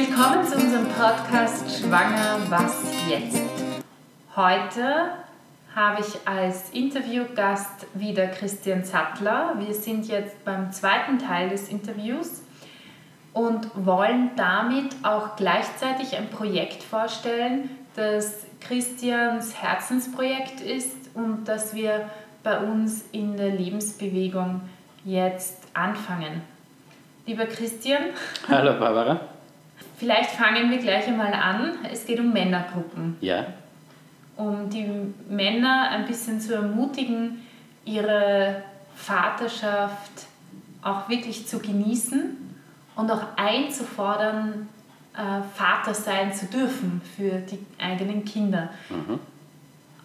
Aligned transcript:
Willkommen 0.00 0.46
zu 0.46 0.56
unserem 0.56 0.86
Podcast 0.86 1.78
Schwanger, 1.78 2.38
was 2.48 2.82
jetzt? 3.06 3.42
Heute 4.34 5.10
habe 5.76 6.00
ich 6.00 6.26
als 6.26 6.70
Interviewgast 6.70 7.86
wieder 7.92 8.28
Christian 8.28 8.82
Sattler. 8.82 9.56
Wir 9.58 9.74
sind 9.74 10.08
jetzt 10.08 10.42
beim 10.42 10.72
zweiten 10.72 11.18
Teil 11.18 11.50
des 11.50 11.68
Interviews 11.68 12.42
und 13.34 13.68
wollen 13.74 14.30
damit 14.36 14.96
auch 15.02 15.36
gleichzeitig 15.36 16.16
ein 16.16 16.30
Projekt 16.30 16.82
vorstellen, 16.82 17.68
das 17.94 18.46
Christians 18.62 19.60
Herzensprojekt 19.60 20.62
ist 20.62 20.96
und 21.12 21.44
das 21.44 21.74
wir 21.74 22.08
bei 22.42 22.58
uns 22.58 23.04
in 23.12 23.36
der 23.36 23.50
Lebensbewegung 23.50 24.62
jetzt 25.04 25.58
anfangen. 25.74 26.40
Lieber 27.26 27.44
Christian. 27.44 28.04
Hallo 28.48 28.80
Barbara. 28.80 29.39
Vielleicht 29.96 30.30
fangen 30.30 30.70
wir 30.70 30.78
gleich 30.78 31.06
einmal 31.06 31.32
an. 31.32 31.78
Es 31.90 32.06
geht 32.06 32.18
um 32.20 32.32
Männergruppen. 32.32 33.16
Ja. 33.20 33.46
Um 34.36 34.70
die 34.70 34.88
Männer 35.28 35.90
ein 35.90 36.06
bisschen 36.06 36.40
zu 36.40 36.54
ermutigen, 36.54 37.46
ihre 37.84 38.62
Vaterschaft 38.94 40.26
auch 40.82 41.08
wirklich 41.08 41.46
zu 41.46 41.58
genießen 41.58 42.36
und 42.96 43.10
auch 43.10 43.22
einzufordern, 43.36 44.68
äh, 45.14 45.42
Vater 45.54 45.92
sein 45.94 46.32
zu 46.32 46.46
dürfen 46.46 47.02
für 47.16 47.38
die 47.38 47.58
eigenen 47.78 48.24
Kinder. 48.24 48.70
Mhm. 48.88 49.18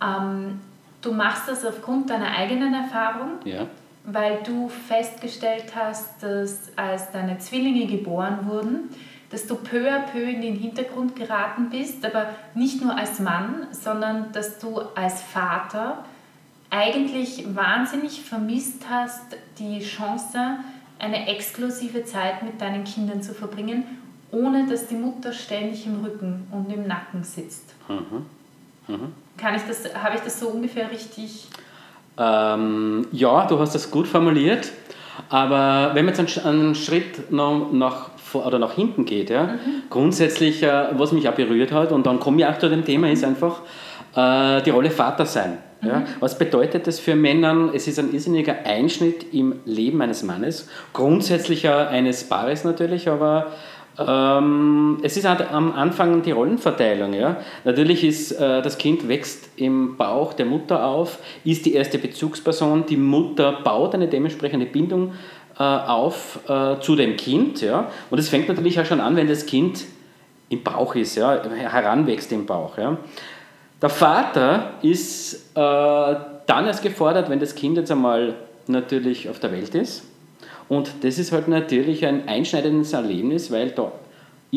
Ähm, 0.01 0.61
du 1.01 1.13
machst 1.13 1.47
das 1.47 1.65
aufgrund 1.65 2.09
deiner 2.09 2.31
eigenen 2.35 2.73
Erfahrung, 2.73 3.39
ja. 3.45 3.67
weil 4.03 4.39
du 4.43 4.67
festgestellt 4.67 5.73
hast, 5.75 6.23
dass 6.23 6.71
als 6.75 7.11
deine 7.11 7.37
Zwillinge 7.37 7.85
geboren 7.85 8.39
wurden, 8.43 8.89
dass 9.35 9.47
du 9.47 9.55
peu 9.55 9.91
à 9.91 9.99
peu 9.99 10.21
in 10.21 10.41
den 10.41 10.55
Hintergrund 10.55 11.13
geraten 11.17 11.69
bist, 11.69 12.05
aber 12.05 12.27
nicht 12.53 12.81
nur 12.81 12.97
als 12.97 13.19
Mann, 13.19 13.67
sondern 13.71 14.31
dass 14.31 14.59
du 14.59 14.79
als 14.95 15.21
Vater 15.21 16.05
eigentlich 16.69 17.45
wahnsinnig 17.53 18.21
vermisst 18.21 18.83
hast, 18.89 19.35
die 19.59 19.81
Chance, 19.81 20.39
eine 20.99 21.27
exklusive 21.27 22.05
Zeit 22.05 22.43
mit 22.43 22.61
deinen 22.61 22.85
Kindern 22.85 23.21
zu 23.21 23.33
verbringen, 23.33 23.83
ohne 24.31 24.67
dass 24.67 24.87
die 24.87 24.95
Mutter 24.95 25.33
ständig 25.33 25.85
im 25.85 26.01
Rücken 26.01 26.47
und 26.51 26.71
im 26.71 26.87
Nacken 26.87 27.25
sitzt. 27.25 27.73
Mhm. 27.89 28.25
Mhm. 28.87 29.11
Kann 29.35 29.55
ich 29.55 29.63
das, 29.63 29.93
habe 30.01 30.15
ich 30.15 30.21
das 30.21 30.39
so 30.39 30.47
ungefähr 30.47 30.89
richtig? 30.89 31.49
Ähm, 32.17 33.05
ja, 33.11 33.45
du 33.47 33.59
hast 33.59 33.75
das 33.75 33.91
gut 33.91 34.07
formuliert. 34.07 34.71
Aber 35.29 35.91
wenn 35.93 36.05
man 36.05 36.15
jetzt 36.15 36.45
einen, 36.45 36.75
Schritt 36.75 37.31
noch, 37.31 37.71
nach, 37.71 38.11
oder 38.33 38.59
nach 38.59 38.73
hinten 38.73 39.05
geht, 39.05 39.29
ja, 39.29 39.43
mhm. 39.43 39.83
grundsätzlich, 39.89 40.63
äh, 40.63 40.87
was 40.91 41.11
mich 41.11 41.29
auch 41.29 41.33
berührt 41.33 41.71
hat, 41.71 41.91
und 41.91 42.05
dann 42.05 42.19
komme 42.19 42.41
ich 42.41 42.45
auch 42.45 42.57
zu 42.57 42.69
dem 42.69 42.83
Thema, 42.83 43.09
ist 43.09 43.23
einfach 43.23 43.61
äh, 44.15 44.61
die 44.63 44.71
Rolle 44.71 44.91
Vater 44.91 45.25
sein. 45.25 45.57
Ja? 45.81 45.99
Mhm. 45.99 46.05
Was 46.19 46.37
bedeutet 46.37 46.87
das 46.87 46.99
für 46.99 47.15
Männer? 47.15 47.69
Es 47.73 47.87
ist 47.87 47.99
ein 47.99 48.13
irrsinniger 48.13 48.55
Einschnitt 48.65 49.33
im 49.33 49.55
Leben 49.65 50.01
eines 50.01 50.23
Mannes, 50.23 50.69
grundsätzlich 50.93 51.67
eines 51.69 52.27
Paares 52.27 52.63
natürlich, 52.63 53.07
aber 53.09 53.51
ähm, 53.97 54.97
es 55.03 55.15
ist 55.15 55.27
halt 55.27 55.51
am 55.51 55.71
Anfang 55.71 56.21
die 56.21 56.31
Rollenverteilung. 56.31 57.13
Ja? 57.13 57.37
Natürlich 57.63 58.03
ist 58.03 58.33
äh, 58.33 58.61
das 58.61 58.77
Kind 58.77 59.07
wächst 59.07 59.49
im 59.55 59.95
Bauch 59.95 60.33
der 60.33 60.45
Mutter 60.45 60.85
auf, 60.85 61.19
ist 61.43 61.65
die 61.65 61.73
erste 61.73 61.97
Bezugsperson. 61.97 62.85
Die 62.87 62.97
Mutter 62.97 63.59
baut 63.63 63.93
eine 63.95 64.07
dementsprechende 64.07 64.65
Bindung 64.65 65.13
äh, 65.57 65.63
auf 65.63 66.39
äh, 66.47 66.79
zu 66.79 66.95
dem 66.95 67.17
Kind. 67.17 67.61
Ja? 67.61 67.89
Und 68.09 68.19
es 68.19 68.29
fängt 68.29 68.47
natürlich 68.47 68.79
auch 68.79 68.85
schon 68.85 69.01
an, 69.01 69.15
wenn 69.15 69.27
das 69.27 69.45
Kind 69.45 69.85
im 70.49 70.63
Bauch 70.63 70.95
ist, 70.95 71.15
ja? 71.15 71.41
heranwächst 71.43 72.31
im 72.31 72.45
Bauch. 72.45 72.77
Ja? 72.77 72.97
Der 73.81 73.89
Vater 73.89 74.73
ist 74.81 75.51
äh, 75.55 75.57
dann 75.57 76.65
erst 76.65 76.83
gefordert, 76.83 77.29
wenn 77.29 77.39
das 77.39 77.55
Kind 77.55 77.77
jetzt 77.77 77.91
einmal 77.91 78.35
natürlich 78.67 79.29
auf 79.29 79.39
der 79.39 79.51
Welt 79.51 79.75
ist 79.75 80.03
und 80.67 80.89
das 81.01 81.17
ist 81.17 81.31
halt 81.31 81.47
natürlich 81.47 82.05
ein 82.05 82.27
einschneidendes 82.27 82.93
Erlebnis, 82.93 83.51
weil 83.51 83.71
da 83.71 83.91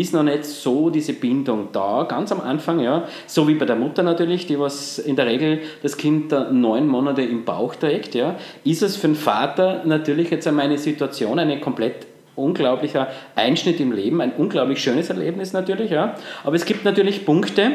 ist 0.00 0.14
noch 0.14 0.22
nicht 0.22 0.44
so 0.44 0.90
diese 0.90 1.12
Bindung 1.12 1.68
da, 1.72 2.06
ganz 2.08 2.30
am 2.30 2.40
Anfang, 2.40 2.80
ja, 2.80 3.04
so 3.26 3.48
wie 3.48 3.54
bei 3.54 3.64
der 3.64 3.76
Mutter 3.76 4.02
natürlich, 4.02 4.46
die 4.46 4.58
was 4.58 4.98
in 4.98 5.16
der 5.16 5.26
Regel 5.26 5.60
das 5.82 5.96
Kind 5.96 6.32
neun 6.52 6.86
Monate 6.86 7.22
im 7.22 7.44
Bauch 7.44 7.74
trägt, 7.74 8.14
ja, 8.14 8.36
ist 8.64 8.82
es 8.82 8.96
für 8.96 9.08
den 9.08 9.16
Vater 9.16 9.82
natürlich 9.84 10.30
jetzt 10.30 10.46
einmal 10.46 10.66
eine 10.66 10.78
Situation, 10.78 11.38
eine 11.38 11.60
komplett 11.60 12.06
unglaublicher 12.36 13.08
Einschnitt 13.34 13.80
im 13.80 13.92
Leben, 13.92 14.20
ein 14.20 14.32
unglaublich 14.36 14.80
schönes 14.80 15.10
Erlebnis 15.10 15.52
natürlich, 15.52 15.90
ja, 15.90 16.14
aber 16.44 16.56
es 16.56 16.64
gibt 16.64 16.84
natürlich 16.84 17.26
Punkte, 17.26 17.72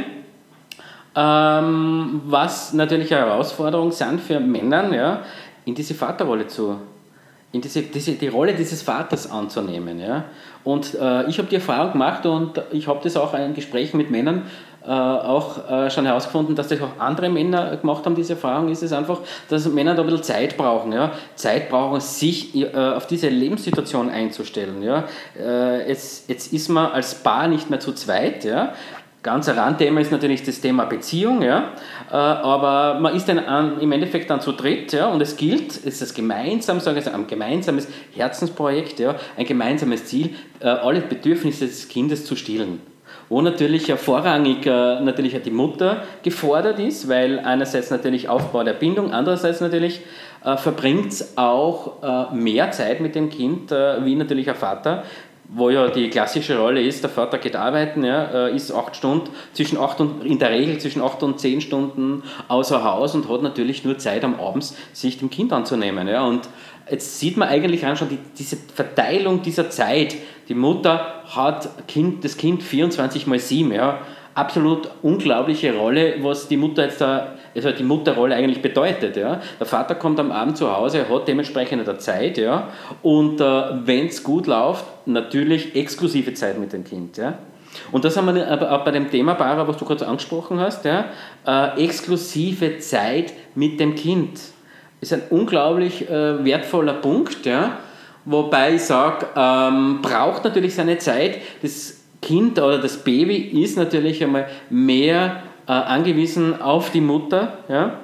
ähm, 1.15 2.21
was 2.25 2.73
natürlich 2.73 3.13
eine 3.13 3.25
Herausforderung 3.25 3.91
sind 3.91 4.21
für 4.21 4.39
Männer, 4.39 4.93
ja, 4.95 5.21
in 5.65 5.75
diese 5.75 5.93
Vaterrolle 5.93 6.47
zu 6.47 6.77
in 7.53 7.61
diese, 7.61 7.83
diese, 7.83 8.13
die 8.13 8.27
Rolle 8.27 8.53
dieses 8.55 8.81
Vaters 8.81 9.29
anzunehmen. 9.29 9.99
Ja? 9.99 10.25
Und 10.63 10.95
äh, 10.95 11.27
ich 11.27 11.37
habe 11.37 11.47
die 11.49 11.55
Erfahrung 11.55 11.93
gemacht 11.93 12.25
und 12.25 12.61
ich 12.71 12.87
habe 12.87 12.99
das 13.03 13.17
auch 13.17 13.33
in 13.33 13.53
Gesprächen 13.53 13.97
mit 13.97 14.09
Männern 14.11 14.43
äh, 14.85 14.89
auch 14.89 15.69
äh, 15.69 15.89
schon 15.89 16.05
herausgefunden, 16.05 16.55
dass 16.55 16.67
das 16.67 16.81
auch 16.81 16.99
andere 16.99 17.29
Männer 17.29 17.77
gemacht 17.77 18.05
haben, 18.05 18.15
diese 18.15 18.33
Erfahrung, 18.33 18.69
ist 18.69 18.83
es 18.83 18.91
einfach, 18.91 19.19
dass 19.49 19.65
Männer 19.67 19.95
da 19.95 20.01
ein 20.01 20.07
bisschen 20.07 20.23
Zeit 20.23 20.57
brauchen. 20.57 20.91
Ja? 20.91 21.13
Zeit 21.35 21.69
brauchen, 21.69 22.01
sich 22.01 22.53
äh, 22.53 22.75
auf 22.75 23.07
diese 23.07 23.29
Lebenssituation 23.29 24.09
einzustellen. 24.09 24.83
Ja? 24.83 25.05
Äh, 25.39 25.87
jetzt, 25.87 26.29
jetzt 26.29 26.51
ist 26.51 26.67
man 26.67 26.91
als 26.91 27.15
Paar 27.15 27.47
nicht 27.47 27.69
mehr 27.69 27.79
zu 27.79 27.93
zweit, 27.93 28.43
ja? 28.43 28.73
Ganz 29.23 29.47
ein 29.47 29.57
Randthema 29.57 30.01
ist 30.01 30.11
natürlich 30.11 30.43
das 30.43 30.59
Thema 30.59 30.83
Beziehung, 30.83 31.41
ja. 31.41 31.71
Äh, 32.11 32.13
aber 32.13 32.99
man 32.99 33.15
ist 33.15 33.29
dann 33.29 33.39
an, 33.39 33.79
im 33.79 33.93
Endeffekt 33.93 34.29
dann 34.29 34.41
zu 34.41 34.51
dritt, 34.51 34.91
ja, 34.91 35.07
und 35.07 35.21
es 35.21 35.37
gilt, 35.37 35.79
es 35.85 36.01
ist 36.01 36.13
gemeinsam, 36.13 36.81
sagen 36.81 37.01
wir, 37.01 37.13
ein 37.13 37.25
gemeinsames 37.25 37.87
Herzensprojekt, 38.13 38.99
ja, 38.99 39.15
ein 39.37 39.45
gemeinsames 39.45 40.05
Ziel, 40.07 40.31
äh, 40.59 40.67
alle 40.67 40.99
Bedürfnisse 40.99 41.65
des 41.67 41.87
Kindes 41.87 42.25
zu 42.25 42.35
stillen. 42.35 42.81
Wo 43.29 43.41
natürlich 43.41 43.93
vorrangig 43.93 44.65
äh, 44.65 44.99
natürlich 44.99 45.41
die 45.41 45.51
Mutter 45.51 46.03
gefordert 46.21 46.79
ist, 46.79 47.07
weil 47.07 47.39
einerseits 47.39 47.91
natürlich 47.91 48.27
Aufbau 48.27 48.65
der 48.65 48.73
Bindung, 48.73 49.13
andererseits 49.13 49.61
natürlich 49.61 50.01
verbringt 50.57 51.13
es 51.13 51.37
auch 51.37 52.33
mehr 52.33 52.69
Zeit 52.71 52.99
mit 52.99 53.15
dem 53.15 53.29
Kind 53.29 53.71
wie 53.71 54.15
natürlich 54.15 54.49
ein 54.49 54.57
Vater, 54.57 55.05
wo 55.49 55.69
ja 55.69 55.89
die 55.89 56.09
klassische 56.09 56.57
Rolle 56.57 56.81
ist, 56.81 57.03
der 57.03 57.09
Vater 57.09 57.37
geht 57.37 57.55
arbeiten, 57.55 58.03
ja, 58.03 58.47
äh, 58.47 58.55
ist 58.55 58.71
acht 58.71 58.95
Stunden, 58.95 59.29
zwischen 59.53 59.77
acht 59.77 59.99
und, 59.99 60.25
in 60.25 60.39
der 60.39 60.51
Regel 60.51 60.79
zwischen 60.79 61.01
acht 61.01 61.21
und 61.21 61.39
zehn 61.39 61.61
Stunden 61.61 62.23
außer 62.47 62.83
Haus 62.83 63.13
und 63.13 63.29
hat 63.29 63.41
natürlich 63.41 63.83
nur 63.83 63.97
Zeit 63.97 64.23
am 64.23 64.39
Abend, 64.39 64.73
sich 64.93 65.17
dem 65.17 65.29
Kind 65.29 65.53
anzunehmen. 65.53 66.07
Ja. 66.07 66.25
Und 66.25 66.49
jetzt 66.89 67.19
sieht 67.19 67.37
man 67.37 67.49
eigentlich 67.49 67.85
auch 67.85 67.95
schon 67.95 68.09
die, 68.09 68.19
diese 68.37 68.57
Verteilung 68.57 69.41
dieser 69.41 69.69
Zeit. 69.69 70.15
Die 70.49 70.55
Mutter 70.55 71.23
hat 71.27 71.87
kind, 71.87 72.23
das 72.23 72.37
Kind 72.37 72.63
24 72.63 73.27
mal 73.27 73.39
7, 73.39 73.71
ja. 73.71 73.99
Absolut 74.35 74.89
unglaubliche 75.03 75.75
Rolle, 75.75 76.15
was 76.21 76.47
die 76.47 76.57
Mutter 76.57 76.85
jetzt 76.85 77.01
da 77.01 77.32
also 77.55 77.71
die 77.71 77.83
Mutterrolle 77.83 78.35
eigentlich 78.35 78.61
bedeutet. 78.61 79.15
Ja. 79.15 79.41
Der 79.59 79.65
Vater 79.65 79.95
kommt 79.95 80.19
am 80.19 80.31
Abend 80.31 80.57
zu 80.57 80.75
Hause, 80.75 81.07
hat 81.09 81.27
dementsprechend 81.27 81.85
der 81.87 81.99
Zeit 81.99 82.37
ja, 82.37 82.69
und 83.01 83.39
äh, 83.39 83.63
wenn 83.85 84.07
es 84.07 84.23
gut 84.23 84.47
läuft, 84.47 84.85
natürlich 85.05 85.75
exklusive 85.75 86.33
Zeit 86.33 86.59
mit 86.59 86.73
dem 86.73 86.83
Kind. 86.83 87.17
Ja. 87.17 87.37
Und 87.91 88.05
das 88.05 88.17
haben 88.17 88.33
wir 88.33 88.71
auch 88.71 88.83
bei 88.83 88.91
dem 88.91 89.09
Thema, 89.09 89.33
Bara, 89.33 89.67
was 89.67 89.77
du 89.77 89.85
kurz 89.85 90.01
angesprochen 90.01 90.59
hast, 90.59 90.85
ja, 90.85 91.05
äh, 91.45 91.83
exklusive 91.83 92.79
Zeit 92.79 93.33
mit 93.55 93.79
dem 93.79 93.95
Kind. 93.95 94.39
Ist 95.01 95.13
ein 95.13 95.23
unglaublich 95.29 96.09
äh, 96.09 96.43
wertvoller 96.45 96.93
Punkt, 96.93 97.45
ja, 97.45 97.77
wobei 98.25 98.75
ich 98.75 98.83
sage, 98.83 99.27
ähm, 99.35 100.01
braucht 100.01 100.45
natürlich 100.45 100.75
seine 100.75 100.97
Zeit. 100.97 101.39
Das 101.61 101.99
Kind 102.21 102.57
oder 102.57 102.77
das 102.77 103.03
Baby 103.03 103.35
ist 103.61 103.77
natürlich 103.77 104.23
einmal 104.23 104.47
mehr 104.69 105.43
äh, 105.67 105.71
angewiesen 105.71 106.61
auf 106.61 106.91
die 106.91 107.01
Mutter, 107.01 107.57
ja, 107.69 107.99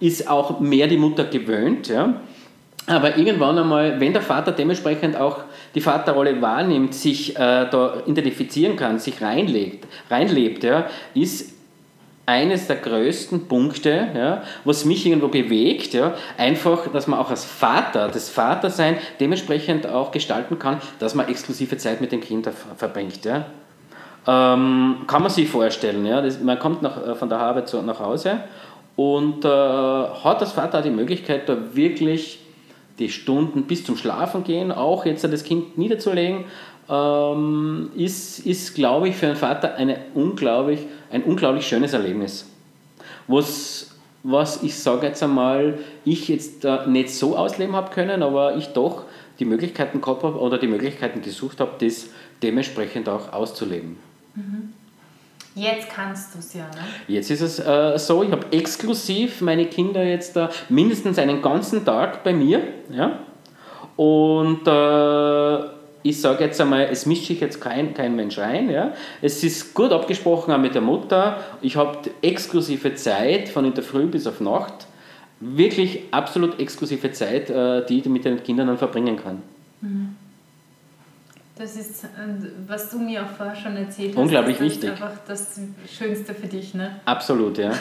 ist 0.00 0.28
auch 0.28 0.60
mehr 0.60 0.86
die 0.86 0.96
Mutter 0.96 1.24
gewöhnt. 1.24 1.88
Ja. 1.88 2.14
Aber 2.86 3.16
irgendwann 3.16 3.58
einmal, 3.58 4.00
wenn 4.00 4.12
der 4.12 4.22
Vater 4.22 4.52
dementsprechend 4.52 5.16
auch 5.16 5.38
die 5.74 5.80
Vaterrolle 5.80 6.40
wahrnimmt, 6.42 6.94
sich 6.94 7.36
äh, 7.36 7.36
da 7.70 8.02
identifizieren 8.06 8.76
kann, 8.76 8.98
sich 8.98 9.22
reinlegt, 9.22 9.86
reinlebt, 10.10 10.64
ja, 10.64 10.86
ist 11.14 11.52
eines 12.26 12.66
der 12.66 12.76
größten 12.76 13.48
Punkte, 13.48 14.08
ja, 14.14 14.42
was 14.64 14.84
mich 14.84 15.04
irgendwo 15.04 15.28
bewegt, 15.28 15.94
ja, 15.94 16.14
einfach, 16.36 16.88
dass 16.92 17.06
man 17.06 17.18
auch 17.18 17.30
als 17.30 17.44
Vater, 17.44 18.08
das 18.08 18.30
Vatersein 18.30 18.96
dementsprechend 19.18 19.86
auch 19.86 20.10
gestalten 20.10 20.58
kann, 20.58 20.80
dass 20.98 21.14
man 21.14 21.28
exklusive 21.28 21.76
Zeit 21.76 22.00
mit 22.00 22.12
den 22.12 22.20
Kindern 22.20 22.54
verbringt. 22.76 23.24
Ja. 23.24 23.46
Ähm, 24.26 24.96
kann 25.06 25.22
man 25.22 25.30
sich 25.30 25.48
vorstellen. 25.48 26.04
Ja? 26.04 26.20
Das, 26.20 26.40
man 26.40 26.58
kommt 26.58 26.82
nach, 26.82 27.06
äh, 27.06 27.14
von 27.14 27.28
der 27.28 27.38
Arbeit 27.38 27.68
zu, 27.68 27.80
nach 27.82 28.00
Hause 28.00 28.40
und 28.96 29.44
äh, 29.44 29.48
hat 29.48 30.40
als 30.40 30.52
Vater 30.52 30.82
die 30.82 30.90
Möglichkeit, 30.90 31.48
da 31.48 31.56
wirklich 31.74 32.40
die 32.98 33.08
Stunden 33.08 33.62
bis 33.62 33.84
zum 33.84 33.96
Schlafen 33.96 34.44
gehen, 34.44 34.70
auch 34.72 35.06
jetzt 35.06 35.24
das 35.24 35.42
Kind 35.42 35.78
niederzulegen, 35.78 36.44
ähm, 36.90 37.90
ist, 37.96 38.40
ist 38.40 38.74
glaube 38.74 39.08
ich, 39.08 39.16
für 39.16 39.28
einen 39.28 39.36
Vater 39.36 39.74
eine 39.76 39.98
unglaublich, 40.14 40.80
ein 41.10 41.22
unglaublich 41.22 41.66
schönes 41.66 41.94
Erlebnis. 41.94 42.46
Was, 43.26 43.92
was 44.22 44.62
ich 44.62 44.76
sage 44.76 45.06
jetzt 45.06 45.22
einmal, 45.22 45.78
ich 46.04 46.28
jetzt 46.28 46.64
äh, 46.64 46.86
nicht 46.86 47.10
so 47.10 47.36
ausleben 47.36 47.74
habe 47.74 47.90
können, 47.90 48.22
aber 48.22 48.56
ich 48.56 48.66
doch 48.68 49.04
die 49.38 49.46
Möglichkeiten 49.46 50.02
gehabt 50.02 50.22
habe 50.22 50.38
oder 50.38 50.58
die 50.58 50.66
Möglichkeiten 50.66 51.22
gesucht 51.22 51.60
habe, 51.60 51.72
das 51.80 52.10
dementsprechend 52.42 53.08
auch 53.08 53.32
auszuleben. 53.32 54.09
Mhm. 54.34 54.72
Jetzt 55.54 55.90
kannst 55.90 56.34
du 56.34 56.38
es 56.38 56.54
ja, 56.54 56.64
ne? 56.64 56.84
Jetzt 57.08 57.30
ist 57.30 57.40
es 57.40 57.58
äh, 57.58 57.98
so, 57.98 58.22
ich 58.22 58.30
habe 58.30 58.46
exklusiv 58.52 59.40
meine 59.40 59.66
Kinder 59.66 60.02
jetzt 60.02 60.36
äh, 60.36 60.48
mindestens 60.68 61.18
einen 61.18 61.42
ganzen 61.42 61.84
Tag 61.84 62.22
bei 62.22 62.32
mir. 62.32 62.62
Ja? 62.90 63.18
Und 63.96 64.66
äh, 64.66 65.70
ich 66.02 66.20
sage 66.20 66.44
jetzt 66.44 66.60
einmal, 66.60 66.88
es 66.90 67.04
mischt 67.04 67.26
sich 67.26 67.40
jetzt 67.40 67.60
kein, 67.60 67.94
kein 67.94 68.14
Mensch 68.14 68.38
rein. 68.38 68.70
Ja? 68.70 68.92
Es 69.20 69.42
ist 69.42 69.74
gut 69.74 69.92
abgesprochen 69.92 70.54
auch 70.54 70.58
mit 70.58 70.74
der 70.74 70.82
Mutter. 70.82 71.38
Ich 71.60 71.76
habe 71.76 71.98
exklusive 72.22 72.94
Zeit 72.94 73.48
von 73.48 73.64
in 73.64 73.74
der 73.74 73.82
Früh 73.82 74.06
bis 74.06 74.28
auf 74.28 74.40
Nacht. 74.40 74.86
Wirklich 75.40 76.04
absolut 76.12 76.60
exklusive 76.60 77.10
Zeit, 77.10 77.50
äh, 77.50 77.84
die 77.86 77.98
ich 77.98 78.04
mit 78.06 78.24
den 78.24 78.42
Kindern 78.42 78.68
dann 78.68 78.78
verbringen 78.78 79.16
kann. 79.16 79.42
Das 81.60 81.76
ist, 81.76 82.06
was 82.66 82.88
du 82.88 82.98
mir 82.98 83.22
auch 83.22 83.28
vorher 83.28 83.54
schon 83.54 83.76
erzählt 83.76 84.12
hast. 84.12 84.16
Unglaublich 84.16 84.56
das 84.56 84.66
wichtig. 84.66 84.84
ist 84.84 85.02
einfach 85.02 85.12
das 85.26 85.60
Schönste 85.86 86.32
für 86.32 86.46
dich, 86.46 86.72
ne? 86.72 87.00
Absolut, 87.04 87.58
ja. 87.58 87.72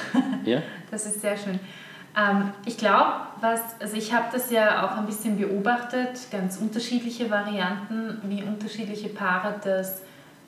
ja. 0.43 0.61
das 0.91 1.05
ist 1.05 1.21
sehr 1.21 1.37
schön. 1.37 1.57
Ähm, 2.17 2.51
ich 2.65 2.77
glaube, 2.77 3.13
was, 3.39 3.61
also 3.79 3.95
ich 3.95 4.13
habe 4.13 4.25
das 4.33 4.51
ja 4.51 4.85
auch 4.85 4.97
ein 4.97 5.05
bisschen 5.05 5.37
beobachtet, 5.37 6.19
ganz 6.29 6.57
unterschiedliche 6.57 7.29
Varianten, 7.29 8.17
wie 8.25 8.43
unterschiedliche 8.43 9.07
Paare 9.07 9.55
das 9.63 10.01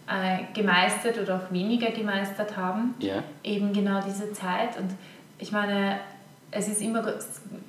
äh, 0.07 0.39
gemeistert 0.53 1.17
oder 1.17 1.37
auch 1.37 1.53
weniger 1.53 1.91
gemeistert 1.91 2.57
haben. 2.57 2.95
Ja. 2.99 3.23
Eben 3.45 3.71
genau 3.71 4.01
diese 4.05 4.33
Zeit. 4.33 4.77
Und 4.77 4.89
ich 5.39 5.53
meine, 5.53 6.01
es 6.51 6.67
ist 6.67 6.81
immer 6.81 7.01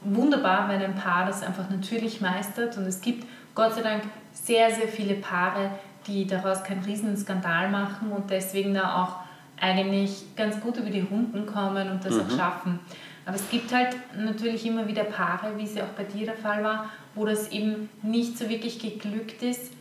wunderbar, 0.03 0.69
wenn 0.69 0.83
ein 0.83 0.97
Paar 0.97 1.25
das 1.25 1.45
einfach 1.45 1.71
natürlich 1.71 2.21
meistert. 2.21 2.77
Und 2.77 2.87
es 2.87 3.01
gibt 3.01 3.29
Gott 3.55 3.75
sei 3.75 3.83
Dank 3.83 4.03
sehr, 4.33 4.71
sehr 4.71 4.89
viele 4.89 5.15
Paare, 5.15 5.71
die 6.07 6.27
daraus 6.27 6.65
keinen 6.65 6.85
riesen 6.85 7.17
Skandal 7.17 7.71
machen 7.71 8.11
und 8.13 8.31
deswegen 8.31 8.75
da 8.75 9.03
auch 9.03 9.17
eigentlich 9.61 10.35
ganz 10.37 10.61
gut 10.61 10.77
über 10.77 10.91
die 10.91 11.01
Runden 11.01 11.47
kommen 11.47 11.91
und 11.91 12.05
das 12.05 12.15
mhm. 12.15 12.21
auch 12.23 12.37
schaffen. 12.37 12.81
Aber 13.25 13.37
es 13.37 13.49
gibt 13.51 13.73
halt 13.73 13.97
natürlich 14.17 14.67
immer 14.67 14.89
wieder 14.89 15.05
Paare, 15.05 15.57
wie 15.57 15.65
es 15.65 15.77
ja 15.77 15.85
auch 15.85 15.95
bei 15.97 16.05
dir 16.05 16.27
der 16.27 16.35
Fall 16.35 16.65
war, 16.65 16.91
wo 17.15 17.25
das 17.25 17.53
eben 17.53 17.89
nicht 18.03 18.37
so 18.37 18.49
wirklich 18.49 18.81
geglückt 18.81 19.43
ist, 19.43 19.73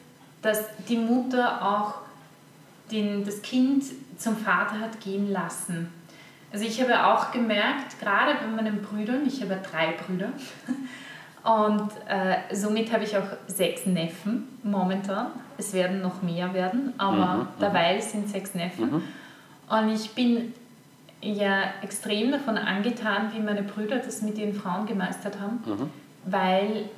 dass 0.44 0.66
die 0.88 0.98
Mutter 0.98 1.66
auch 1.66 1.96
den, 2.92 3.26
das 3.26 3.42
Kind 3.42 3.84
zum 4.18 4.38
Vater 4.38 4.80
hat 4.80 5.00
gehen 5.02 5.32
lassen. 5.32 5.92
Also 6.52 6.66
ich 6.66 6.82
habe 6.82 7.06
auch 7.06 7.32
gemerkt, 7.32 8.00
gerade 8.00 8.36
bei 8.36 8.48
meinen 8.48 8.82
Brüdern, 8.82 9.26
ich 9.26 9.42
habe 9.42 9.60
drei 9.70 9.94
Brüder, 9.94 10.30
und 11.44 11.90
äh, 12.08 12.54
somit 12.54 12.92
habe 12.94 13.04
ich 13.04 13.18
auch 13.18 13.28
sechs 13.48 13.86
Neffen 13.86 14.48
momentan. 14.64 15.28
Es 15.58 15.74
werden 15.74 16.02
noch 16.02 16.22
mehr 16.22 16.54
werden, 16.54 16.94
aber 16.98 17.34
mhm, 17.36 17.48
dabei 17.60 18.00
sind 18.00 18.30
sechs 18.30 18.54
Neffen. 18.54 18.92
Mhm. 18.92 19.04
Und 19.70 19.90
ich 19.90 20.12
bin 20.12 20.54
ja 21.22 21.64
extrem 21.82 22.32
davon 22.32 22.58
angetan, 22.58 23.32
wie 23.34 23.40
meine 23.40 23.64
Brüder 23.64 23.98
das 23.98 24.22
mit 24.22 24.38
ihren 24.38 24.54
Frauen 24.54 24.86
gemeistert 24.86 25.40
haben, 25.40 25.64
mhm. 25.66 25.90
weil 26.26 26.90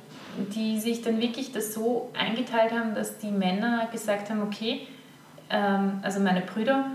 die 0.54 0.78
sich 0.78 1.02
dann 1.02 1.20
wirklich 1.20 1.52
das 1.52 1.72
so 1.72 2.10
eingeteilt 2.18 2.72
haben, 2.72 2.94
dass 2.94 3.18
die 3.18 3.30
Männer 3.30 3.86
gesagt 3.92 4.30
haben, 4.30 4.42
okay, 4.42 4.86
ähm, 5.50 6.00
also 6.02 6.20
meine 6.20 6.42
Brüder 6.42 6.86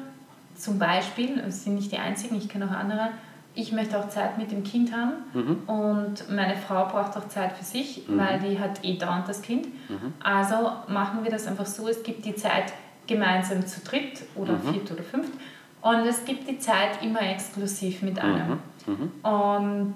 zum 0.56 0.78
Beispiel, 0.78 1.40
es 1.40 1.64
sind 1.64 1.76
nicht 1.76 1.92
die 1.92 1.98
einzigen, 1.98 2.36
ich 2.36 2.50
kenne 2.50 2.66
auch 2.66 2.78
andere, 2.78 3.10
ich 3.60 3.72
möchte 3.72 4.00
auch 4.00 4.08
Zeit 4.10 4.38
mit 4.38 4.52
dem 4.52 4.64
Kind 4.64 4.92
haben 4.96 5.14
mhm. 5.34 5.58
und 5.68 6.30
meine 6.30 6.56
Frau 6.56 6.86
braucht 6.86 7.18
auch 7.18 7.28
Zeit 7.28 7.54
für 7.54 7.64
sich, 7.64 8.08
mhm. 8.08 8.18
weil 8.18 8.40
die 8.40 8.60
hat 8.60 8.84
eh 8.84 8.98
dauernd 8.98 9.28
das 9.28 9.42
Kind. 9.42 9.68
Mhm. 9.90 10.14
Also 10.24 10.72
machen 10.88 11.24
wir 11.24 11.32
das 11.32 11.48
einfach 11.48 11.66
so, 11.66 11.88
es 11.88 12.04
gibt 12.04 12.26
die 12.26 12.36
Zeit 12.36 12.74
gemeinsam 13.08 13.66
zu 13.66 13.82
dritt 13.82 14.22
oder 14.36 14.54
mhm. 14.54 14.74
viert 14.74 14.92
oder 14.92 15.04
fünft 15.04 15.34
und 15.82 16.06
es 16.08 16.26
gibt 16.26 16.50
die 16.50 16.60
Zeit 16.60 17.02
immer 17.02 17.22
exklusiv 17.22 18.02
mit 18.02 18.20
einem. 18.20 18.60
Mhm. 18.86 18.94
Mhm. 18.94 19.30
Und 19.30 19.96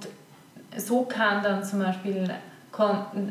so 0.78 1.04
kann 1.04 1.44
dann 1.44 1.64
zum 1.64 1.80
Beispiel 1.80 2.30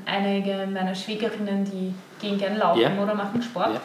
einige 0.06 0.66
meiner 0.66 0.94
Schwägerinnen, 0.94 1.64
die 1.64 1.94
gehen 2.20 2.38
gerne 2.38 2.58
laufen 2.58 2.80
yeah. 2.80 3.02
oder 3.02 3.14
machen 3.14 3.42
Sport. 3.42 3.70
Yeah. 3.70 3.80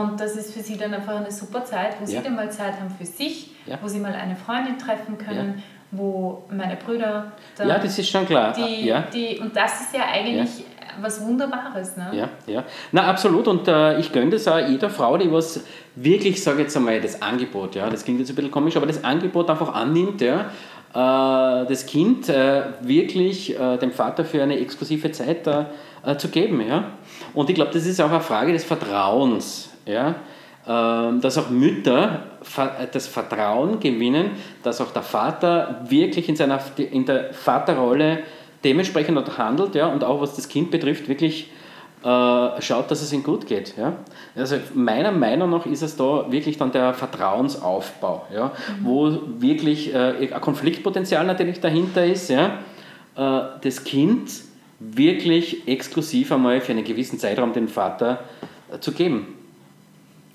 Und 0.00 0.20
das 0.20 0.36
ist 0.36 0.54
für 0.54 0.60
sie 0.60 0.76
dann 0.76 0.94
einfach 0.94 1.16
eine 1.16 1.32
super 1.32 1.64
Zeit, 1.64 1.96
wo 2.00 2.04
yeah. 2.04 2.18
sie 2.18 2.22
dann 2.22 2.36
mal 2.36 2.50
Zeit 2.50 2.78
haben 2.78 2.90
für 2.90 3.04
sich, 3.04 3.50
wo 3.80 3.88
sie 3.88 3.98
mal 3.98 4.14
eine 4.14 4.36
Freundin 4.36 4.78
treffen 4.78 5.18
können, 5.18 5.62
wo 5.92 6.42
meine 6.50 6.76
Brüder. 6.76 7.32
Dann 7.56 7.68
ja, 7.68 7.78
das 7.78 7.98
ist 7.98 8.08
schon 8.08 8.26
klar. 8.26 8.54
Die, 8.54 8.86
ja. 8.86 9.04
die, 9.12 9.38
und 9.38 9.54
das 9.54 9.82
ist 9.82 9.94
ja 9.94 10.06
eigentlich 10.10 10.60
ja. 10.60 10.64
was 11.00 11.24
Wunderbares. 11.24 11.96
Ne? 11.96 12.10
Ja, 12.12 12.28
ja. 12.46 12.64
Na, 12.90 13.02
absolut. 13.04 13.46
Und 13.46 13.68
äh, 13.68 13.98
ich 13.98 14.10
gönne 14.10 14.30
das 14.30 14.48
auch 14.48 14.58
jeder 14.58 14.88
Frau, 14.88 15.18
die 15.18 15.30
was 15.30 15.62
wirklich, 15.94 16.42
sage 16.42 16.62
jetzt 16.62 16.76
einmal, 16.76 17.00
das 17.00 17.20
Angebot, 17.20 17.74
ja, 17.74 17.88
das 17.90 18.04
klingt 18.04 18.20
jetzt 18.20 18.30
ein 18.30 18.36
bisschen 18.36 18.50
komisch, 18.50 18.76
aber 18.76 18.86
das 18.86 19.04
Angebot 19.04 19.50
einfach 19.50 19.74
annimmt, 19.74 20.22
ja, 20.22 20.46
äh, 20.94 21.66
das 21.66 21.84
Kind 21.84 22.30
äh, 22.30 22.62
wirklich 22.80 23.58
äh, 23.58 23.76
dem 23.76 23.92
Vater 23.92 24.24
für 24.24 24.42
eine 24.42 24.58
exklusive 24.58 25.12
Zeit 25.12 25.48
zu 26.18 26.28
geben. 26.30 26.66
Ja? 26.66 26.94
Und 27.32 27.48
ich 27.48 27.54
glaube, 27.54 27.70
das 27.72 27.86
ist 27.86 28.00
auch 28.00 28.10
eine 28.10 28.20
Frage 28.20 28.52
des 28.52 28.64
Vertrauens. 28.64 29.70
Ja? 29.86 30.16
Ähm, 30.64 31.20
dass 31.20 31.38
auch 31.38 31.50
Mütter 31.50 32.22
das 32.92 33.08
Vertrauen 33.08 33.80
gewinnen, 33.80 34.30
dass 34.62 34.80
auch 34.80 34.92
der 34.92 35.02
Vater 35.02 35.80
wirklich 35.88 36.28
in, 36.28 36.36
seiner, 36.36 36.60
in 36.76 37.04
der 37.04 37.34
Vaterrolle 37.34 38.20
dementsprechend 38.62 39.38
handelt 39.38 39.74
ja, 39.74 39.88
und 39.88 40.04
auch 40.04 40.20
was 40.20 40.36
das 40.36 40.48
Kind 40.48 40.70
betrifft, 40.70 41.08
wirklich 41.08 41.50
äh, 42.04 42.62
schaut, 42.62 42.90
dass 42.92 43.02
es 43.02 43.12
ihm 43.12 43.24
gut 43.24 43.46
geht. 43.46 43.74
Ja? 43.76 43.94
Also 44.36 44.56
meiner 44.74 45.10
Meinung 45.10 45.50
nach 45.50 45.66
ist 45.66 45.82
es 45.82 45.96
da 45.96 46.30
wirklich 46.30 46.58
dann 46.58 46.70
der 46.70 46.94
Vertrauensaufbau, 46.94 48.26
ja? 48.32 48.46
Mhm. 48.46 48.84
wo 48.84 49.18
wirklich 49.38 49.92
äh, 49.92 50.32
ein 50.32 50.40
Konfliktpotenzial 50.40 51.26
natürlich 51.26 51.60
dahinter 51.60 52.04
ist, 52.04 52.30
ja? 52.30 52.58
Äh, 53.16 53.58
das 53.62 53.82
Kind 53.82 54.30
wirklich 54.78 55.66
exklusiv 55.66 56.30
einmal 56.30 56.60
für 56.60 56.72
einen 56.72 56.84
gewissen 56.84 57.18
Zeitraum 57.18 57.52
den 57.52 57.68
Vater 57.68 58.20
äh, 58.72 58.78
zu 58.78 58.92
geben. 58.92 59.41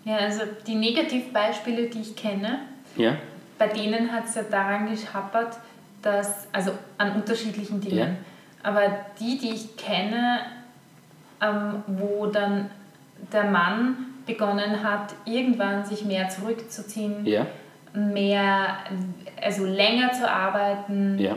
Ja, 0.08 0.20
also 0.20 0.44
die 0.66 0.76
Negativbeispiele, 0.76 1.88
die 1.90 2.00
ich 2.00 2.16
kenne, 2.16 2.60
ja. 2.96 3.18
bei 3.60 3.68
denen 3.68 4.10
hat 4.14 4.24
es 4.26 4.36
ja 4.36 4.44
daran 4.44 4.90
geschappert, 4.90 5.58
dass, 6.02 6.48
also 6.54 6.72
an 6.98 7.12
unterschiedlichen 7.16 7.82
Dingen, 7.82 7.98
ja. 7.98 8.08
aber 8.64 8.84
die, 9.20 9.38
die 9.38 9.50
ich 9.50 9.76
kenne, 9.76 10.40
ähm, 11.42 11.84
wo 11.88 12.28
dann 12.28 12.70
der 13.34 13.44
Mann 13.44 13.98
begonnen 14.26 14.82
hat, 14.82 15.14
irgendwann 15.26 15.84
sich 15.84 16.06
mehr 16.06 16.30
zurückzuziehen, 16.30 17.26
ja. 17.26 17.46
mehr, 17.94 18.78
also 19.42 19.66
länger 19.66 20.14
zu 20.14 20.30
arbeiten. 20.30 21.20
Ja. 21.20 21.36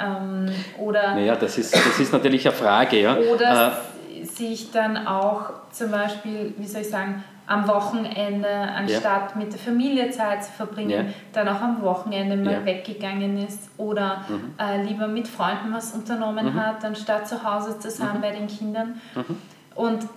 Ähm, 0.00 0.48
oder 0.78 1.14
naja, 1.14 1.36
das 1.36 1.58
ist, 1.58 1.74
das 1.74 2.00
ist 2.00 2.12
natürlich 2.14 2.46
eine 2.46 2.56
Frage. 2.56 2.98
Ja. 2.98 3.16
Oder 3.18 3.82
äh, 4.14 4.24
sich 4.24 4.70
dann 4.70 5.06
auch 5.06 5.50
zum 5.70 5.90
Beispiel, 5.90 6.54
wie 6.56 6.66
soll 6.66 6.80
ich 6.80 6.88
sagen, 6.88 7.22
am 7.46 7.68
Wochenende, 7.68 8.48
anstatt 8.48 9.30
ja. 9.30 9.36
mit 9.36 9.52
der 9.52 9.60
Familie 9.60 10.10
Zeit 10.10 10.44
zu 10.44 10.50
verbringen, 10.52 10.90
ja. 10.90 11.04
dann 11.32 11.48
auch 11.48 11.60
am 11.60 11.80
Wochenende 11.80 12.36
mal 12.36 12.54
ja. 12.54 12.64
weggegangen 12.64 13.38
ist 13.46 13.70
oder 13.76 14.24
mhm. 14.28 14.54
äh, 14.58 14.82
lieber 14.82 15.06
mit 15.06 15.28
Freunden 15.28 15.72
was 15.72 15.92
unternommen 15.92 16.46
mhm. 16.46 16.54
hat, 16.54 16.84
anstatt 16.84 17.28
zu 17.28 17.44
Hause 17.44 17.78
zu 17.78 17.90
sein 17.90 18.16
mhm. 18.16 18.20
bei 18.20 18.30
den 18.32 18.48
Kindern. 18.48 19.00
Mhm. 19.14 19.36
Und 19.76 20.08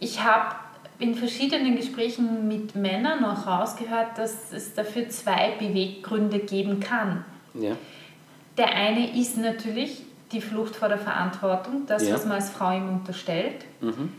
ich 0.00 0.22
habe 0.24 0.56
in 0.98 1.14
verschiedenen 1.14 1.76
Gesprächen 1.76 2.48
mit 2.48 2.74
Männern 2.74 3.24
auch 3.24 3.46
rausgehört, 3.46 4.18
dass 4.18 4.52
es 4.52 4.74
dafür 4.74 5.08
zwei 5.08 5.52
Beweggründe 5.58 6.40
geben 6.40 6.80
kann. 6.80 7.24
Der 8.56 8.74
eine 8.74 9.16
ist 9.18 9.36
natürlich 9.36 10.04
die 10.32 10.40
Flucht 10.40 10.76
vor 10.76 10.88
der 10.88 10.98
Verantwortung, 10.98 11.86
das, 11.86 12.10
was 12.10 12.24
man 12.24 12.36
als 12.36 12.50
Frau 12.50 12.76
ihm 12.76 12.88
unterstellt. 12.88 13.64
Mhm. 13.80 14.12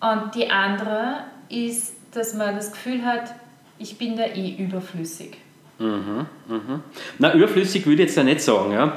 Und 0.00 0.34
die 0.34 0.50
andere 0.50 1.24
ist, 1.48 1.94
dass 2.12 2.34
man 2.34 2.56
das 2.56 2.72
Gefühl 2.72 3.04
hat, 3.04 3.34
ich 3.78 3.98
bin 3.98 4.16
da 4.16 4.24
eh 4.24 4.56
überflüssig. 4.56 5.36
Mhm, 5.78 6.26
mhm. 6.48 6.80
Na, 7.18 7.34
überflüssig 7.34 7.84
würde 7.86 8.02
ich 8.02 8.08
jetzt 8.08 8.16
ja 8.16 8.24
nicht 8.24 8.40
sagen. 8.40 8.72
Ja. 8.72 8.94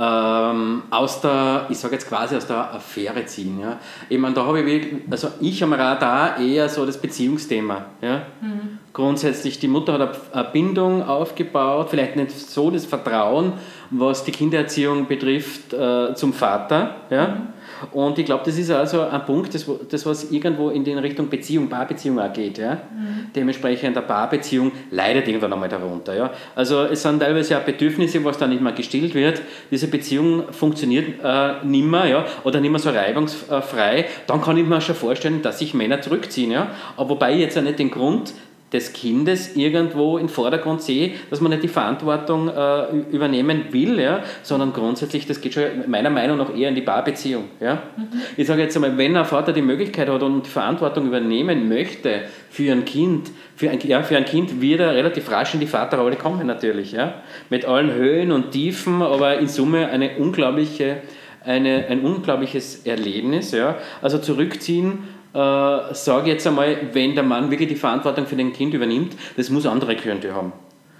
Ähm, 0.00 0.84
aus 0.90 1.20
der, 1.22 1.66
ich 1.70 1.78
sage 1.78 1.94
jetzt 1.94 2.06
quasi 2.08 2.36
aus 2.36 2.46
der 2.46 2.72
Affäre 2.72 3.24
ziehen. 3.26 3.58
Ja. 3.60 3.78
Ich 4.08 4.18
meine, 4.18 4.34
da 4.34 4.46
habe 4.46 4.60
ich, 4.60 4.86
also 5.10 5.28
ich 5.40 5.62
am 5.64 5.72
Radar 5.72 6.38
eher 6.38 6.68
so 6.68 6.86
das 6.86 7.00
Beziehungsthema. 7.00 7.86
Ja. 8.00 8.22
Mhm. 8.40 8.78
Grundsätzlich, 8.92 9.58
die 9.58 9.66
Mutter 9.66 9.94
hat 9.94 10.34
eine 10.34 10.44
Bindung 10.44 11.02
aufgebaut, 11.02 11.88
vielleicht 11.90 12.14
nicht 12.16 12.30
so 12.30 12.70
das 12.70 12.84
Vertrauen, 12.84 13.54
was 13.90 14.22
die 14.24 14.32
Kindererziehung 14.32 15.06
betrifft, 15.06 15.72
äh, 15.72 16.14
zum 16.14 16.32
Vater. 16.32 16.96
Ja. 17.10 17.48
Und 17.92 18.18
ich 18.18 18.26
glaube, 18.26 18.42
das 18.44 18.58
ist 18.58 18.70
also 18.70 19.02
ein 19.02 19.24
Punkt, 19.24 19.54
das, 19.54 19.66
das 19.90 20.06
was 20.06 20.30
irgendwo 20.30 20.70
in 20.70 20.84
den 20.84 20.98
Richtung 20.98 21.28
Beziehung, 21.28 21.68
Paarbeziehung 21.68 22.18
auch 22.18 22.32
geht. 22.32 22.58
Ja? 22.58 22.74
Mhm. 22.74 23.30
Dementsprechend 23.34 23.96
eine 23.96 24.06
Paarbeziehung 24.06 24.72
leidet 24.90 25.28
irgendwann 25.28 25.52
einmal 25.52 25.68
darunter. 25.68 26.16
Ja? 26.16 26.30
Also 26.54 26.82
es 26.84 27.02
sind 27.02 27.20
teilweise 27.20 27.58
auch 27.58 27.62
Bedürfnisse, 27.62 28.24
was 28.24 28.38
dann 28.38 28.50
nicht 28.50 28.62
mehr 28.62 28.72
gestillt 28.72 29.14
wird. 29.14 29.42
Diese 29.70 29.88
Beziehung 29.88 30.52
funktioniert 30.52 31.22
äh, 31.22 31.64
nicht 31.64 31.86
mehr 31.86 32.06
ja? 32.06 32.24
oder 32.44 32.60
nicht 32.60 32.70
mehr 32.70 32.80
so 32.80 32.90
reibungsfrei. 32.90 34.06
Dann 34.26 34.40
kann 34.40 34.56
ich 34.56 34.66
mir 34.66 34.80
schon 34.80 34.94
vorstellen, 34.94 35.42
dass 35.42 35.58
sich 35.58 35.74
Männer 35.74 36.00
zurückziehen. 36.00 36.50
Ja? 36.50 36.68
Aber 36.96 37.10
wobei 37.10 37.34
ich 37.34 37.40
jetzt 37.40 37.58
auch 37.58 37.62
nicht 37.62 37.78
den 37.78 37.90
Grund 37.90 38.32
des 38.72 38.92
Kindes 38.92 39.56
irgendwo 39.56 40.18
im 40.18 40.28
Vordergrund 40.28 40.82
sehe, 40.82 41.12
dass 41.30 41.40
man 41.40 41.50
nicht 41.50 41.62
die 41.62 41.68
Verantwortung 41.68 42.48
äh, 42.48 42.96
übernehmen 43.10 43.64
will, 43.70 43.98
ja, 43.98 44.22
sondern 44.42 44.74
grundsätzlich, 44.74 45.26
das 45.26 45.40
geht 45.40 45.54
schon 45.54 45.62
meiner 45.86 46.10
Meinung 46.10 46.36
nach 46.36 46.54
eher 46.54 46.68
in 46.68 46.74
die 46.74 46.82
Paarbeziehung. 46.82 47.44
Ja. 47.60 47.82
Mhm. 47.96 48.08
Ich 48.36 48.46
sage 48.46 48.62
jetzt 48.62 48.76
einmal, 48.76 48.98
wenn 48.98 49.16
ein 49.16 49.24
Vater 49.24 49.52
die 49.52 49.62
Möglichkeit 49.62 50.08
hat 50.08 50.22
und 50.22 50.44
die 50.44 50.50
Verantwortung 50.50 51.06
übernehmen 51.06 51.68
möchte 51.68 52.22
für 52.50 52.70
ein 52.70 52.84
Kind, 52.84 53.30
für 53.56 53.70
ein, 53.70 53.78
ja, 53.80 54.02
für 54.02 54.16
ein 54.16 54.26
Kind 54.26 54.60
wird 54.60 54.80
er 54.80 54.94
relativ 54.94 55.30
rasch 55.30 55.54
in 55.54 55.60
die 55.60 55.66
Vaterrolle 55.66 56.16
kommen 56.16 56.46
natürlich, 56.46 56.92
ja, 56.92 57.22
mit 57.48 57.64
allen 57.64 57.92
Höhen 57.94 58.32
und 58.32 58.50
Tiefen, 58.50 59.00
aber 59.00 59.38
in 59.38 59.48
Summe 59.48 59.88
eine 59.88 60.18
unglaubliche, 60.18 60.98
eine, 61.42 61.86
ein 61.88 62.00
unglaubliches 62.00 62.84
Erlebnis. 62.84 63.52
Ja. 63.52 63.76
Also 64.02 64.18
zurückziehen 64.18 65.04
äh, 65.34 65.94
sage 65.94 66.30
jetzt 66.30 66.46
einmal, 66.46 66.76
wenn 66.92 67.14
der 67.14 67.24
Mann 67.24 67.50
wirklich 67.50 67.68
die 67.68 67.76
Verantwortung 67.76 68.26
für 68.26 68.36
den 68.36 68.52
Kind 68.52 68.74
übernimmt, 68.74 69.14
das 69.36 69.50
muss 69.50 69.66
andere 69.66 69.96
Gründe 69.96 70.34
haben. 70.34 70.52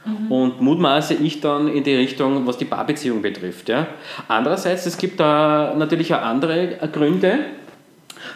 Mhm. 0.04 0.32
Und 0.32 0.60
mutmaße 0.60 1.14
ich 1.14 1.40
dann 1.40 1.68
in 1.68 1.84
die 1.84 1.94
Richtung, 1.94 2.46
was 2.46 2.58
die 2.58 2.64
Paarbeziehung 2.64 3.22
betrifft. 3.22 3.68
Ja. 3.68 3.88
Andererseits, 4.28 4.86
es 4.86 4.96
gibt 4.96 5.20
da 5.20 5.74
natürlich 5.76 6.14
auch 6.14 6.22
andere 6.22 6.78
Gründe, 6.92 7.38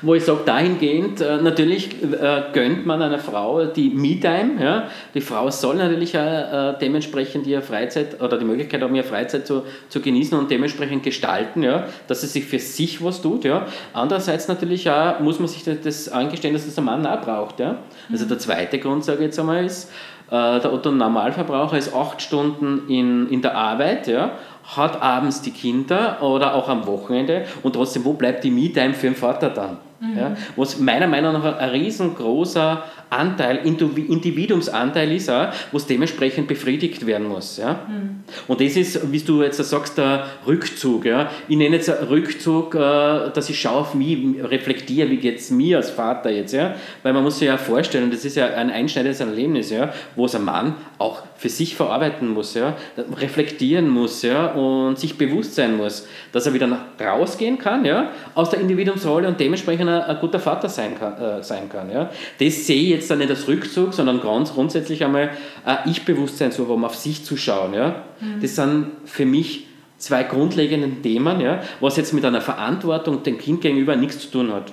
wo 0.03 0.15
ich 0.15 0.25
sage, 0.25 0.41
dahingehend, 0.45 1.21
äh, 1.21 1.41
natürlich 1.41 2.03
äh, 2.03 2.43
gönnt 2.53 2.85
man 2.85 3.01
einer 3.01 3.19
Frau 3.19 3.65
die 3.65 3.91
Me-Time. 3.91 4.63
Ja? 4.63 4.89
Die 5.15 5.21
Frau 5.21 5.49
soll 5.51 5.77
natürlich 5.77 6.15
äh, 6.15 6.75
dementsprechend 6.81 7.47
ihre 7.47 7.63
Freizeit 7.63 8.21
oder 8.21 8.37
die 8.37 8.45
Möglichkeit 8.45 8.83
haben, 8.83 8.95
ihre 8.95 9.07
Freizeit 9.07 9.47
zu, 9.47 9.63
zu 9.89 10.01
genießen 10.01 10.37
und 10.37 10.51
dementsprechend 10.51 11.05
gestalten, 11.05 11.63
ja? 11.63 11.87
dass 12.09 12.21
sie 12.23 12.27
sich 12.27 12.45
für 12.45 12.59
sich 12.59 13.03
was 13.03 13.23
tut. 13.23 13.45
Ja? 13.45 13.67
Andererseits 13.93 14.49
natürlich 14.49 14.91
auch 14.91 15.21
muss 15.21 15.39
man 15.39 15.49
sich 15.49 15.65
das 15.65 16.09
angestehen, 16.09 16.53
dass 16.53 16.67
das 16.67 16.75
der 16.75 16.85
Mann 16.85 17.07
auch 17.07 17.21
braucht. 17.21 17.61
Ja? 17.61 17.79
Also 18.11 18.27
der 18.27 18.39
zweite 18.39 18.79
Grund, 18.79 19.05
sage 19.05 19.19
ich 19.19 19.27
jetzt 19.27 19.39
einmal, 19.39 19.65
ist, 19.65 19.91
der 20.31 20.73
Otto 20.73 20.91
Normalverbraucher 20.91 21.77
ist 21.77 21.95
acht 21.95 22.23
Stunden 22.23 22.89
in, 22.89 23.29
in 23.29 23.43
der 23.43 23.55
Arbeit, 23.55 24.07
ja, 24.07 24.31
hat 24.65 25.03
abends 25.03 25.43
die 25.43 25.51
Kinder 25.51 26.23
oder 26.23 26.55
auch 26.55 26.71
am 26.71 26.87
Wochenende 26.87 27.45
und 27.63 27.75
trotzdem, 27.75 28.07
wo 28.07 28.15
bleibt 28.15 28.43
die 28.43 28.51
Me-Time 28.51 28.95
für 28.95 29.09
den 29.09 29.15
Vater 29.17 29.51
dann? 29.51 29.77
Mhm. 30.03 30.19
Ja, 30.19 30.37
was 30.57 30.81
meiner 30.81 31.07
Meinung 31.07 31.33
nach 31.35 31.59
ein 31.59 31.71
riesengroßer 31.71 32.83
Anteil, 33.13 33.59
Individuumsanteil 33.65 35.13
ist, 35.13 35.29
auch, 35.29 35.53
was 35.71 35.87
dementsprechend 35.87 36.49
befriedigt 36.49 37.07
werden 37.07 37.29
muss. 37.29 37.59
Ja? 37.59 37.81
Mhm. 37.87 38.25
Und 38.49 38.61
das 38.61 38.77
ist, 38.77 39.13
wie 39.13 39.21
du 39.21 39.43
jetzt 39.43 39.63
sagst, 39.63 39.99
der 39.99 40.27
Rückzug. 40.47 41.05
Ja? 41.05 41.31
Ich 41.47 41.57
nenne 41.57 41.77
jetzt 41.77 41.91
Rückzug, 42.09 42.75
äh, 42.75 42.79
dass 42.79 43.51
ich 43.51 43.61
schaue 43.61 43.81
auf 43.81 43.95
mich, 43.95 44.19
reflektiere, 44.43 45.11
wie 45.11 45.19
geht 45.19 45.39
es 45.39 45.51
mir 45.51 45.77
als 45.77 45.91
Vater 45.91 46.31
jetzt. 46.31 46.53
Ja? 46.53 46.75
Weil 47.03 47.13
man 47.13 47.23
muss 47.23 47.39
sich 47.39 47.49
ja 47.49 47.59
vorstellen, 47.59 48.11
das 48.11 48.25
ist 48.25 48.37
ja 48.37 48.47
ein 48.47 48.71
einschneidendes 48.71 49.21
Erlebnis, 49.21 49.71
ja? 49.71 49.93
wo 50.17 50.25
es 50.25 50.35
ein 50.35 50.45
Mann 50.45 50.75
auch 50.99 51.23
für 51.37 51.51
sich 51.51 51.77
verarbeiten 51.77 52.29
muss, 52.29 52.55
ja? 52.55 52.77
reflektieren 53.21 53.91
muss 53.91 54.23
ja? 54.23 54.47
und 54.47 54.99
sich 54.99 55.19
bewusst 55.19 55.55
sein 55.55 55.77
muss, 55.77 56.09
dass 56.33 56.47
er 56.47 56.55
wieder 56.55 56.79
rausgehen 56.99 57.59
kann 57.59 57.85
ja? 57.85 58.11
aus 58.35 58.49
der 58.51 58.61
Individuumsrolle 58.61 59.29
und 59.29 59.39
dementsprechend 59.39 59.91
ein, 60.01 60.19
guter 60.21 60.41
Vater 60.41 60.69
sein 60.69 60.99
kann. 60.99 61.19
Äh, 61.21 61.43
sein 61.43 61.69
kann 61.69 61.91
ja? 61.91 62.11
Das 62.39 62.67
sehe 62.67 62.83
ich 62.83 62.89
jetzt 62.91 63.11
dann 63.11 63.19
nicht 63.19 63.31
als 63.31 63.47
Rückzug, 63.49 63.95
sondern 63.95 64.21
ganz 64.21 64.53
grundsätzlich 64.55 65.05
einmal 65.05 65.31
ein 65.65 65.79
Ich-Bewusstsein 65.87 66.53
zu 66.53 66.69
haben, 66.69 66.85
auf 66.85 66.95
sich 66.95 67.25
zu 67.25 67.37
schauen. 67.37 67.75
Ja? 67.75 68.03
Mhm. 68.21 68.41
Das 68.41 68.57
sind 68.57 68.87
für 69.05 69.27
mich 69.27 69.67
zwei 69.99 70.25
grundlegende 70.25 70.91
Themen, 71.01 71.41
ja, 71.41 71.61
was 71.81 71.97
jetzt 71.97 72.13
mit 72.13 72.25
einer 72.25 72.41
Verantwortung 72.41 73.23
dem 73.23 73.39
Kind 73.39 73.61
gegenüber 73.61 73.95
nichts 73.97 74.19
zu 74.19 74.31
tun 74.31 74.53
hat. 74.53 74.73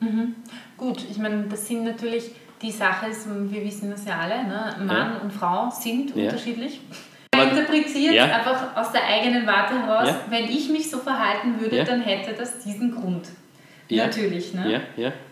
Mhm. 0.00 0.34
Gut, 0.76 1.04
ich 1.10 1.18
meine, 1.18 1.44
das 1.50 1.66
sind 1.66 1.84
natürlich 1.84 2.30
die 2.60 2.70
Sache, 2.70 3.08
ist, 3.08 3.26
wir 3.28 3.64
wissen 3.64 3.90
das 3.90 4.04
ja 4.04 4.18
alle, 4.18 4.44
ne? 4.46 4.76
Mann 4.84 5.12
ja. 5.14 5.20
und 5.22 5.32
Frau 5.32 5.70
sind 5.70 6.14
ja. 6.14 6.24
unterschiedlich. 6.24 6.80
Man 7.34 7.50
interpretiert 7.50 8.14
ja. 8.14 8.24
einfach 8.24 8.76
aus 8.76 8.92
der 8.92 9.06
eigenen 9.06 9.46
Warte 9.46 9.74
heraus, 9.74 10.14
wenn 10.28 10.44
ich 10.44 10.68
mich 10.70 10.90
so 10.90 10.98
verhalten 10.98 11.60
würde, 11.60 11.84
dann 11.84 12.00
hätte 12.00 12.34
das 12.34 12.58
diesen 12.58 12.94
Grund. 12.94 13.28
Natürlich, 13.90 14.54
ne? 14.54 14.82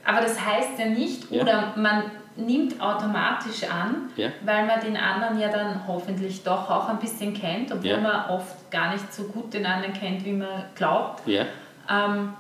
Aber 0.05 0.21
das 0.21 0.41
heißt 0.41 0.79
ja 0.79 0.87
nicht, 0.87 1.31
oder 1.31 1.75
man 1.77 2.05
nimmt 2.37 2.81
automatisch 2.81 3.65
an, 3.65 4.11
ja. 4.17 4.29
weil 4.45 4.67
man 4.67 4.81
den 4.81 4.97
anderen 4.97 5.41
ja 5.41 5.49
dann 5.49 5.87
hoffentlich 5.87 6.43
doch 6.43 6.71
auch 6.71 6.89
ein 6.89 6.99
bisschen 6.99 7.33
kennt, 7.33 7.73
obwohl 7.73 7.91
ja. 7.91 7.99
man 7.99 8.31
oft 8.31 8.71
gar 8.71 8.93
nicht 8.93 9.13
so 9.13 9.25
gut 9.25 9.55
den 9.55 9.65
anderen 9.65 9.95
kennt, 9.95 10.25
wie 10.25 10.33
man 10.33 10.65
glaubt. 10.75 11.27
Ja. 11.27 11.47
Ähm, 11.91 12.35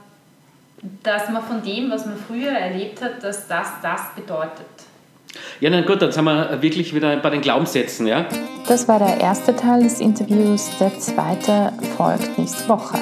dass 1.03 1.31
man 1.31 1.43
von 1.43 1.63
dem, 1.63 1.91
was 1.91 2.05
man 2.05 2.17
früher 2.17 2.53
erlebt 2.53 3.01
hat, 3.01 3.23
dass 3.23 3.49
das 3.49 3.69
das 3.83 4.15
bedeutet. 4.15 4.67
Ja, 5.61 5.71
na 5.71 5.81
gut, 5.83 6.01
dann 6.01 6.13
sind 6.13 6.25
wir 6.25 6.63
wirklich 6.63 6.95
wieder 6.95 7.17
bei 7.17 7.31
den 7.31 7.41
Glaubenssätzen, 7.41 8.07
ja? 8.07 8.27
Das 8.69 8.89
war 8.89 8.99
der 8.99 9.21
erste 9.21 9.55
Teil 9.55 9.83
des 9.83 10.01
Interviews, 10.01 10.71
der 10.79 10.99
zweite 10.99 11.73
folgt 11.97 12.39
nächste 12.39 12.69
Woche. 12.69 12.99